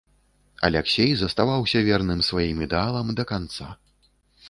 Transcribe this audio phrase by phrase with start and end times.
[0.69, 3.67] Аляксей заставаўся верным сваім ідэалам да канца.